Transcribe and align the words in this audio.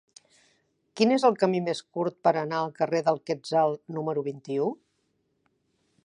Quin 0.99 1.11
és 1.17 1.25
el 1.29 1.35
camí 1.41 1.59
més 1.65 1.81
curt 1.97 2.17
per 2.27 2.33
anar 2.41 2.61
al 2.61 2.73
carrer 2.79 3.01
del 3.09 3.21
Quetzal 3.29 3.77
número 3.99 4.23
vint-i-u? 4.29 4.71